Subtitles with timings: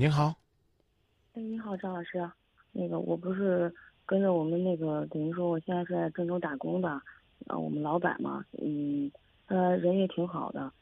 [0.00, 0.34] 您好，
[1.34, 2.26] 哎，你好，张老师，
[2.72, 3.70] 那个我不是
[4.06, 6.88] 跟着我们那个等于说我现在是在郑州打工的，
[7.48, 9.12] 啊，我们老板嘛，嗯，
[9.46, 10.72] 他人也挺好的，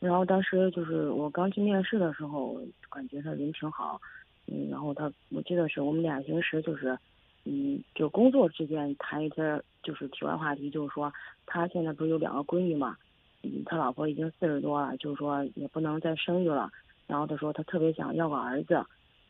[0.00, 2.58] 然后当时就是我刚去面试的时候，
[2.88, 4.00] 感觉他人挺好，
[4.46, 6.98] 嗯，然后他我记得是我们俩平时就是，
[7.44, 11.12] 嗯，就工作之间谈一些就是题外话题，就是说
[11.44, 12.96] 他现在不是有两个闺女嘛，
[13.42, 16.70] 嗯，他老婆已经四十多了，就是说也不能再生育了，
[17.12, 18.82] 然后他说他特别想要个儿子。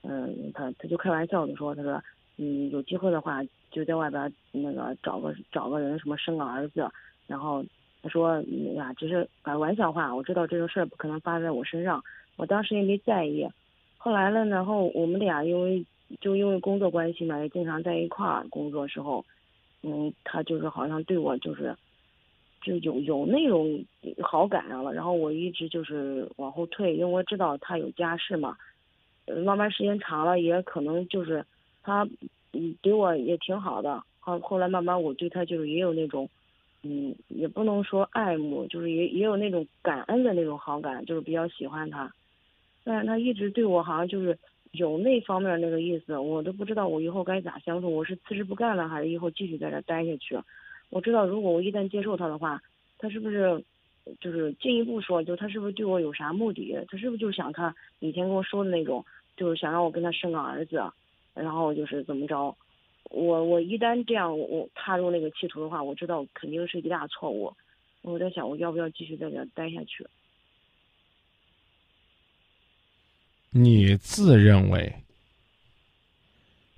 [0.03, 2.01] 嗯，他他就开玩笑的说，他说，
[2.37, 3.41] 嗯，有机会的话
[3.73, 6.89] 就在外边那个找个找个人什么生个儿子，
[7.27, 7.65] 然后
[8.01, 9.29] 他说，嗯呀，只是
[9.59, 12.01] 玩笑话，我知道这个事儿不可能发生在我身上，
[12.37, 13.49] 我当时也没在意。
[13.97, 15.85] 后来呢，然后我们俩因为
[16.21, 19.25] 就因为工作关系嘛，也经常在一块儿工作时候，
[19.83, 21.77] 嗯，他就是好像对我就是
[22.63, 23.85] 就有有那种
[24.23, 28.57] 好感上了，然后我一直就是往后退，因为我知道他有家室嘛。
[29.27, 31.45] 呃，慢慢时间长了，也可能就是
[31.83, 32.09] 他，
[32.53, 34.03] 嗯，对我也挺好的。
[34.19, 36.29] 后后来慢慢我对他就是也有那种，
[36.83, 42.13] 嗯，也不能说爱慕，就是也也有那种感恩的那种好感，就是比较喜欢他。
[42.83, 44.37] 但是他一直对我好像就是
[44.73, 47.95] 有那方面那个意思，我都不知道我以后该咋相处。
[47.95, 50.37] 我是辞职不干了，还是以后继续在这待下去？
[50.93, 52.63] 我知道如果我一旦接受他的话，
[52.99, 53.65] 他是不是？
[54.21, 56.77] 就是进一步说，就他是不是对我有啥目的？
[56.89, 60.83] 他是不是就是想他以前跟我说的那种，就是想让我跟他生个儿子，
[61.35, 62.53] 然后就是怎么着？
[63.05, 67.55] 我我一旦这样我踏入那个歧途的话，我知道肯定是一大错误。
[68.03, 70.05] 我在想，我要不要继续在这待下去？
[73.51, 74.93] 你自认为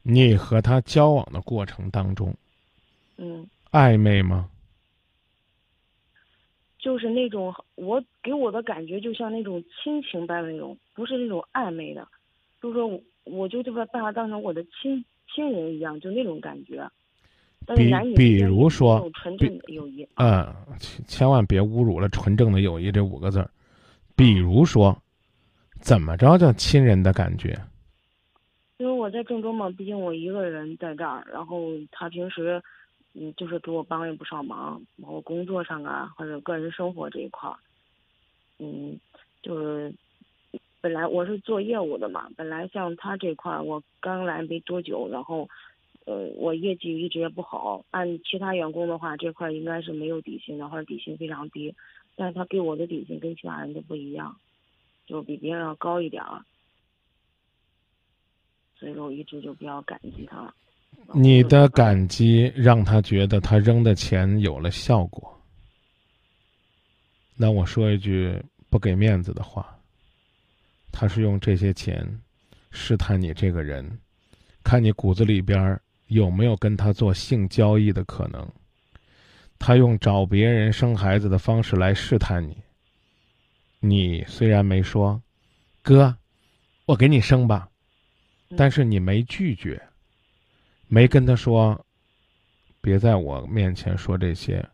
[0.02, 2.34] 你和他交往的过程当中
[3.16, 4.48] 嗯，暧昧吗？
[6.78, 12.06] 就是那种我给我的感觉，就像那种亲情般的那种，不是那种暧昧的，
[12.62, 16.88] 就是说我我就这么把他当成我的亲亲人一样，就那种感觉。
[17.66, 23.50] 但是比男女之比如说纯正的友谊，嗯，千千万别侮辱了“纯正的友谊”这五个字儿。
[24.14, 24.96] 比如说，
[25.80, 27.58] 怎么着叫亲人的感觉？
[28.76, 32.62] 因为我在郑州嘛，毕竟我一个人在这儿，然后他平时，
[33.14, 37.56] 嗯，就是给我帮了不少忙，包括工作上啊，或者个人生活这一块儿，
[38.58, 38.98] 嗯，
[39.40, 39.94] 就是
[40.80, 45.48] 本来我是做业务的嘛，本来像他这块儿，我刚来没多久，然后，
[46.06, 51.72] 呃，我业绩一直也不好，按其他员工的话，这块儿应该是没有底薪的，或者底薪非常低，
[52.16, 54.36] 但是他给我的底薪跟其他人都不一样，
[55.06, 56.44] 就比别人要高一点儿。
[58.76, 60.52] 所以说我一直就比较感激他。
[61.12, 65.30] 你的感激让他觉得他扔的钱有了效果。
[67.36, 69.78] 那我说一句不给面子的话，
[70.92, 72.06] 他是用这些钱
[72.70, 73.98] 试探你这个人，
[74.62, 75.78] 看你骨子里边
[76.08, 78.46] 有没有跟他做性交易的可能。
[79.58, 82.56] 他用找别人生孩子的方式来试探你。
[83.80, 85.20] 你虽然没说，
[85.82, 86.16] 哥，
[86.86, 87.68] 我给你生吧，
[88.56, 89.80] 但是你没拒绝。
[90.94, 91.84] 没跟他说，
[92.80, 94.64] 别在我面前说这些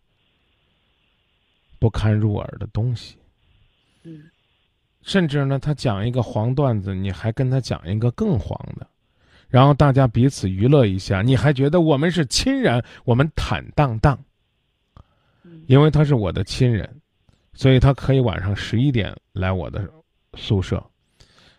[1.78, 3.16] 不堪入耳的东西。
[4.02, 4.24] 嗯
[5.00, 8.86] 甚至呢，他讲一个黄段子，你还跟他讲一个更黄的，
[9.48, 14.22] 然后大家彼此娱乐一下，你还觉得我们是亲人，我们坦荡荡。
[15.42, 17.00] 嗯因为他是我的亲人，
[17.54, 19.90] 所以他可以晚上十一点来我的
[20.34, 20.84] 宿舍，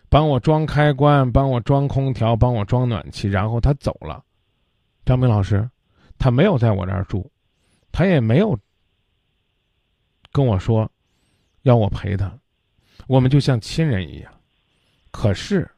[0.08, 4.24] 帮我装开关，帮我装空调，帮我装暖气，然后他走了。
[5.04, 5.68] 张明老师，
[6.18, 7.30] 他没有在我这儿住，
[7.90, 8.58] 他也没有
[10.30, 10.90] 跟我说
[11.62, 12.32] 要我陪他，
[13.06, 14.32] 我们就像亲人一样。
[15.10, 15.68] 可是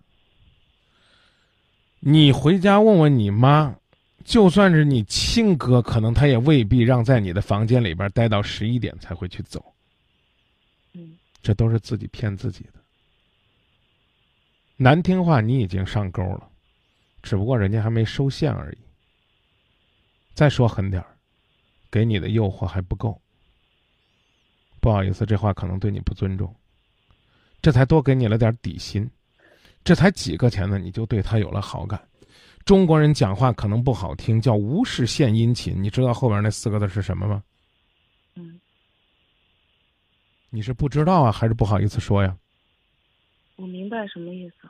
[2.01, 3.75] 你回家问问你妈，
[4.25, 9.75] 就算是你亲哥，可能他也未必让在你的房间里边待到十一点才会去走。
[10.93, 12.75] 嗯这都是自己骗自己的。
[14.77, 16.49] 难听话，你已经上钩了，
[17.23, 18.79] 只不过人家还没收线而已。
[20.35, 21.17] 再说狠点儿，
[21.91, 23.21] 给你的诱惑还不够。
[24.81, 26.55] 不好意思，这话可能对你不尊重。
[27.63, 29.09] 这才多给你了点底薪，
[29.83, 32.07] 这才几个钱呢，你就对他有了好感。
[32.67, 35.83] 中国人讲话可能不好听，叫无事献殷勤。
[35.83, 37.43] 你知道后边那四个字是什么吗？
[38.35, 38.61] 嗯，
[40.51, 42.37] 你是不知道啊，还是不好意思说呀？
[43.57, 44.69] 我明白什么意思。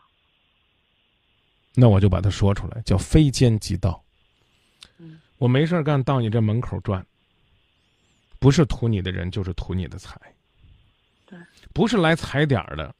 [1.75, 4.04] 那我就把它说出来，叫非奸即盗。
[5.45, 7.07] 嗯我没事儿干，到你这门口转，
[8.39, 10.19] 不是图你的人，就是图你的财。
[11.27, 11.39] 对，
[11.75, 12.95] 不是来踩点儿的，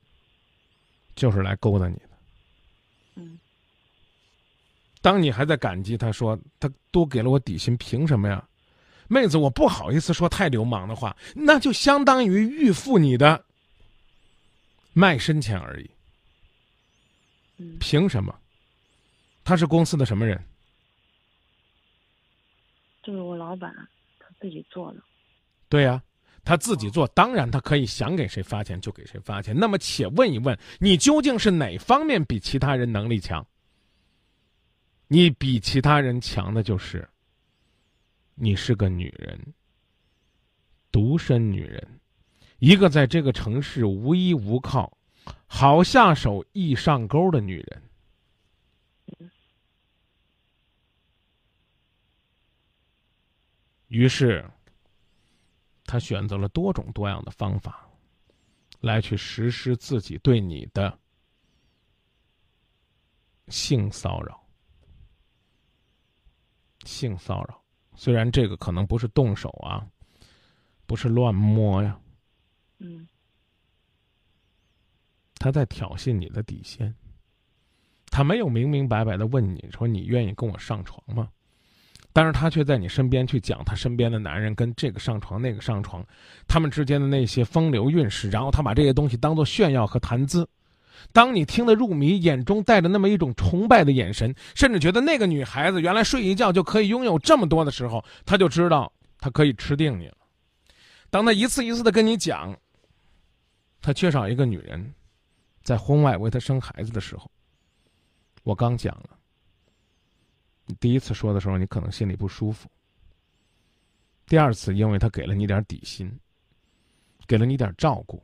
[1.17, 2.11] 就是来勾搭你的。
[3.15, 3.39] 嗯
[5.01, 8.47] 当你还在感激他说他多给了我底薪，凭什么呀？
[9.09, 13.43] 妹子，我不好意思说太流氓的话，那就相当于预付你的
[14.93, 15.91] 卖身钱而已。
[17.57, 18.39] 嗯凭什么？
[19.45, 20.39] 他是公司的什么人？
[23.05, 23.73] 就是我老板
[24.19, 25.01] 他自己做的。
[25.69, 26.03] 对呀、
[26.45, 29.57] 他自己做，当然他可以想给谁发钱就给谁发钱。
[29.57, 33.47] 那么，且问一问，你究竟是哪方面比其他人能力强？
[35.07, 37.07] 你比其他人强的就是，
[38.35, 39.39] 你是个女人，
[40.91, 42.01] 独身女人，
[42.59, 44.97] 一个在这个城市无依无靠、
[45.47, 47.83] 好下手易上钩的女人。
[53.95, 54.45] 于是，
[55.85, 57.89] 他选择了多种多样的方法，
[58.81, 60.99] 来去实施自己对你的
[63.49, 64.45] 性骚扰。
[66.85, 67.63] 性骚扰，
[67.95, 69.87] 虽然这个可能不是动手啊，
[70.87, 71.99] 不是乱摸呀，
[72.79, 73.09] 嗯
[75.37, 76.93] 他在挑衅你的底线。
[78.07, 81.31] 他没有明明白白的问你说你愿意跟我上床吗？
[82.15, 86.07] 但是他却在你身边去讲他身边的男人跟这个上床那个上床，
[86.47, 90.49] 他们之间的那些风流韵事，然后他把这些东西当做炫耀和谈资。
[91.13, 100.17] 当你听得入迷，眼中带着那么一种崇拜的眼神，甚至觉得那个女孩子原来睡一觉就可以拥有这么多的时候，他就知道他可以吃定你了。
[101.11, 102.57] 当他一次一次的跟你讲，
[103.83, 104.95] 他缺少一个女人，
[105.65, 107.29] 在婚外为他生孩子的时候，
[108.45, 109.14] 我刚讲了。
[110.67, 112.69] 你第一次说的时候，你可能心里不舒服。
[114.27, 116.11] 第二次，因为他给了你点底薪，
[117.27, 118.23] 给了你点照顾，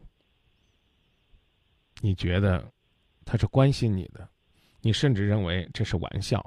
[2.01, 2.67] 你觉得
[3.25, 4.27] 他是关心你的，
[4.81, 6.43] 你甚至认为这是玩笑，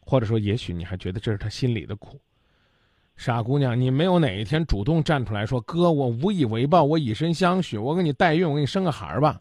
[0.00, 2.20] 或者说，也许你还觉得这是他心里的苦。
[3.16, 9.40] 傻姑娘，你没有哪一天主动站出来说：“哥，我无以为报，我以身相许，我给你代孕，我给你生个孩儿吧。”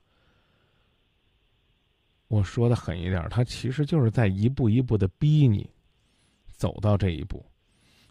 [2.27, 5.69] 我说的狠一点，他其实就是在一步一步的逼你
[6.57, 7.45] 走到这一步，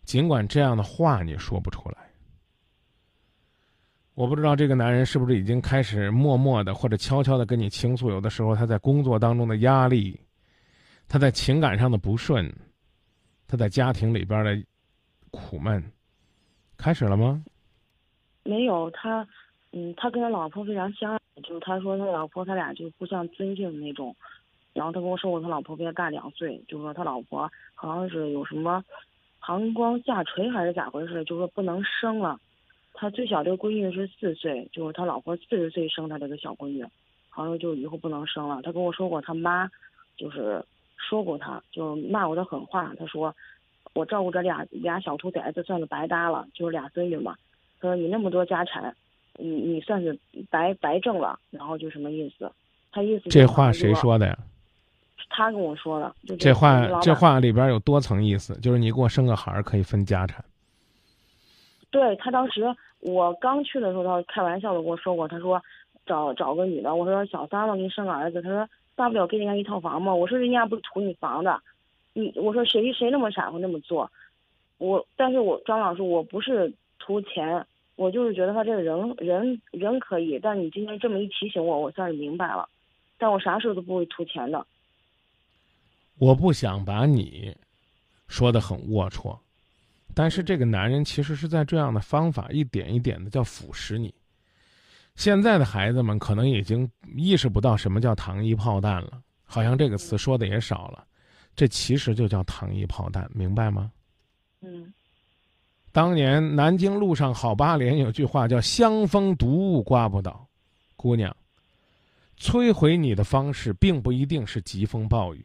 [0.04, 1.98] 尽管这样的话你说不出来。
[4.14, 10.19] 我不知道这个男人是不是已经开始默默的或者悄悄的跟你倾诉，有的时候他在工作当中的压力，
[11.06, 12.50] 他在情感上的不顺，
[13.46, 14.64] 他在家庭里边的
[15.31, 15.82] 苦闷，
[16.78, 17.44] 开始了吗？
[18.44, 19.26] 没有他，
[19.72, 24.16] 嗯，他跟他老婆非常相爱，就是他说他老婆他俩就互相尊敬的那种。
[24.76, 28.84] 然后他跟我说过，他老婆比他大两岁，就说他老婆好像是有什么
[29.40, 32.38] 膀胱下垂还是咋回事，就说不能生了。
[32.93, 36.84] 他最小这个闺女是四岁，就是他老婆四十岁生他这个小闺女，
[37.31, 38.61] 好像就以后不能生了。
[38.62, 39.67] 他跟我说过，他妈
[40.17, 40.62] 就是
[40.96, 42.93] 说过他，就骂过他狠话。
[42.99, 43.34] 他说
[43.94, 47.34] 我照顾这俩俩小兔崽子算是白搭了，就是俩孙女嘛。
[47.81, 48.94] 他说你那么多家产，
[49.38, 50.19] 你你算是
[50.50, 52.52] 白白挣了，然后就什么意思？
[52.93, 53.94] 他意思这话谁？
[53.94, 54.38] 说的呀？
[55.28, 56.14] 他跟我说的。
[56.26, 60.44] 就这话这话里边有多层意思，就是你给我生个孩儿可以分家产。
[61.90, 62.62] 对他当时
[63.00, 65.62] 我刚去的时候，他开玩笑的跟我说过，他说
[66.05, 71.61] 找找个女的，我说小三我，给你生个儿子，他说大不了给人家一套房嘛，我说人家不是图你房的，
[72.12, 74.11] 你我说谁谁那么傻会那么做，
[74.78, 77.64] 我但是我张老师我不是图钱，
[77.95, 82.68] 我就是觉得他这个人人人可以，但你今天这么一提醒我，我算是明白了，
[83.16, 84.66] 但我啥时候都不会图钱的，
[86.18, 87.54] 我不想把你
[88.28, 89.38] 说的很龌龊，
[90.14, 94.14] 但是这个男人其实是在这样的方法一点一点的叫腐蚀你。
[95.14, 101.06] 现在的孩子们可能已经意识不到什么叫糖衣炮弹了，好像这个词说的也少了，
[101.54, 103.90] 这其实就叫糖衣炮弹，明白吗？
[104.61, 104.92] 嗯
[105.92, 110.46] 当年南京路上好八连有句话叫“香风毒雾刮不倒”，
[110.94, 111.35] 姑娘，
[112.38, 115.42] 摧毁你的方式并不一定是疾风暴雨，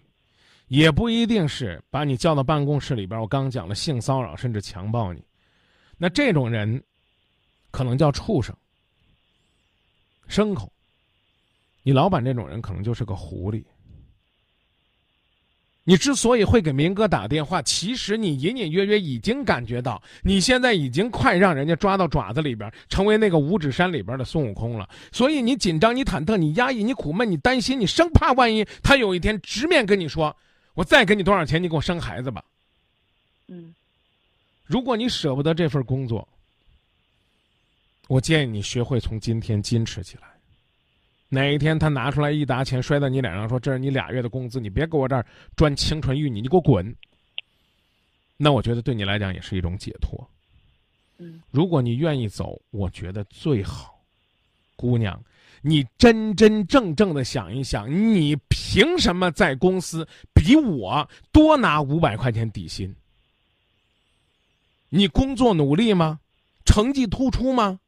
[0.72, 3.20] 也不一定是把你叫到办公室里边。
[3.20, 5.22] 我刚讲了性骚扰甚至强暴你，
[5.98, 6.82] 那这种人
[7.72, 8.56] 可能叫畜生、
[10.30, 10.72] 牲口。
[11.84, 13.62] 你老板这种人可能就是个狐狸。
[15.84, 24.88] 你之所以会给明哥打电话，其实你隐隐约约已经感觉到，你现在已经快让人家抓到爪子里边，成为那个五指山里边的孙悟空了。
[25.12, 30.34] 所以你紧张，你忐忑，你压抑，你苦闷，你担心，你生怕万一他有一天直面跟你说
[30.74, 32.44] ：“我再给你多少钱，你给我生孩子吧。
[33.48, 33.74] 嗯”
[34.66, 36.26] 如果你舍不得这份工作，
[38.08, 40.24] 我建议你学会从今天矜持起来。
[41.28, 45.26] 哪一天他拿出来一沓钱摔在你脸上，说这是你俩月的工资，你别给我这儿
[45.58, 46.96] 钻青春玉女，你给我滚。
[48.38, 50.30] 那我觉得对你来讲也是一种解脱。
[51.18, 54.02] 嗯，如果你愿意走，我觉得最好。
[54.76, 55.22] 姑娘，
[55.62, 62.96] 你真真正正的想一想，你凭什么在公司比我多拿五百块钱底薪？
[64.90, 66.20] 你工作努力吗？
[66.66, 67.80] 成绩突出吗？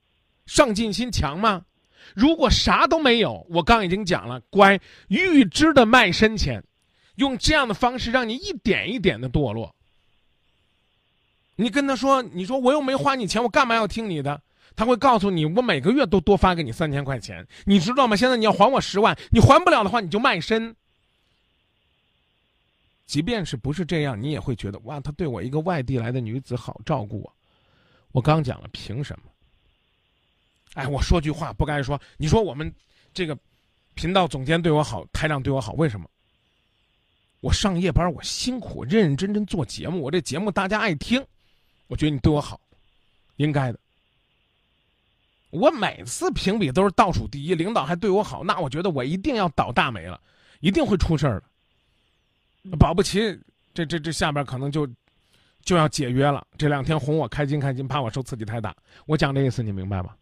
[0.46, 1.66] 上进心强吗？
[2.14, 6.64] 如果啥都没有，我刚已经讲了，乖，预支的卖身钱，
[7.16, 9.74] 用这样的方式让你一点一点的堕落。
[11.56, 14.42] 你跟他说，你说我又没花你钱，我干嘛要听你的？
[14.76, 18.16] 他会告诉你，我每个月都多发给你三千块钱，你知道吗？
[18.16, 20.76] 现在你要还我十万，你还不了的话，你就卖身。
[23.06, 27.34] 即便是不是这样，你也会觉得哇，他对我一个外地来的女子好照顾我。
[28.12, 29.26] 我刚讲了，凭什么？
[30.74, 32.00] 哎，我说句话不该说。
[32.18, 32.74] 你说我们
[33.14, 33.38] 这个
[33.94, 36.10] 频道总监对我好，台长对我好，为什么？
[37.42, 41.24] 我上夜班，我辛苦，认认真真做节目，我这节目大家爱听，
[41.88, 42.60] 我觉得你对我好，
[43.36, 43.80] 应该的。
[45.54, 50.20] 我每次评比都是倒数第一，领导还对我好，那我觉得我一定要倒大霉了，
[50.62, 52.76] 一定会出事儿的。
[52.78, 53.40] 保不齐
[53.74, 54.88] 这这这下边可能就
[55.62, 56.46] 就要解约了。
[56.58, 58.76] 这两天哄我开心开心，怕我受刺激太大。
[59.06, 60.16] 我讲这意思你明白吗？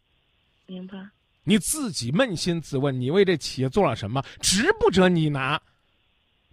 [0.65, 0.97] 明白。
[1.43, 4.21] 你自己扪心自问，你为这企业做了什么？
[4.41, 5.59] 值不值你拿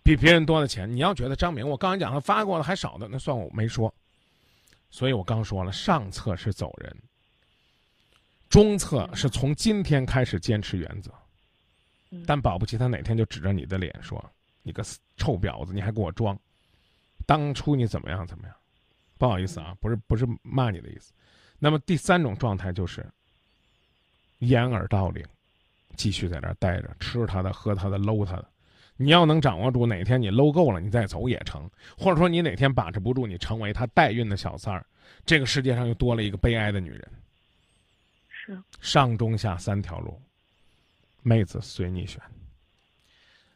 [0.03, 0.91] 比别人多的钱？
[0.91, 3.93] 你要觉得张明，我刚才讲他发过的还少的，那算我没说。
[4.91, 6.97] 所以我刚说了，上策是走人，
[8.49, 11.13] 中策是从今天开始坚持原则。
[12.27, 14.25] 但保不齐他哪天就指着你的脸说
[14.63, 14.83] ：“你个
[15.17, 16.39] 臭婊子，你还给我装！
[17.27, 18.57] 当初你怎么样怎么样？”
[19.19, 21.13] 不好意思啊，不是不是骂你的意思。
[21.59, 23.07] 那么第三种状态就是。
[24.41, 25.27] 掩耳盗铃，
[25.97, 28.49] 继续在那儿待着，吃他的，喝他的，搂他的。
[28.97, 34.87] 你要能掌握住，哪天你搂够了，你再走也成；或者说你哪天把持不住，你成为他代孕的小三儿，
[35.27, 37.11] 这个世界上又多了一个悲哀的女人。
[38.49, 40.19] 是上中下三条路，
[41.23, 42.19] 妹子随你选。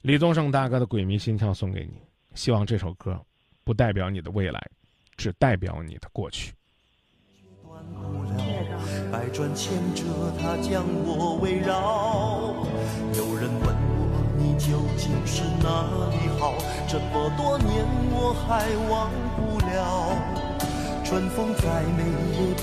[0.02, 1.94] 李宗盛大哥的《鬼迷心窍》送给你，
[2.34, 3.18] 希望这首歌
[3.64, 4.60] 不代表你的未来，
[5.16, 6.52] 只代表你的过去。
[9.10, 10.04] 百转千折，
[10.38, 12.52] 它将我围绕。
[13.16, 14.02] 有人问我，
[14.36, 16.52] 你究竟是哪里好？
[16.86, 19.72] 这么多年我还忘不了。
[21.02, 22.04] 春风再美
[22.36, 22.62] 也比